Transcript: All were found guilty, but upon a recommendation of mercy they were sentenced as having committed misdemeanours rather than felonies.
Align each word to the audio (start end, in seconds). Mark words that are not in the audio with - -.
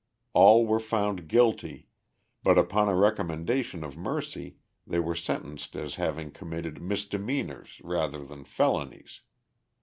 All 0.33 0.65
were 0.65 0.79
found 0.79 1.27
guilty, 1.27 1.85
but 2.43 2.57
upon 2.57 2.89
a 2.89 2.95
recommendation 2.95 3.83
of 3.83 3.95
mercy 3.95 4.55
they 4.87 4.97
were 4.99 5.13
sentenced 5.13 5.75
as 5.75 5.93
having 6.01 6.31
committed 6.31 6.81
misdemeanours 6.81 7.79
rather 7.83 8.25
than 8.25 8.43
felonies. 8.43 9.21